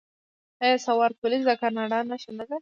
آیا 0.63 0.77
سوار 0.87 1.11
پولیس 1.21 1.41
د 1.45 1.51
کاناډا 1.61 1.99
نښه 2.09 2.31
نه 2.37 2.45
ده؟ 2.49 2.57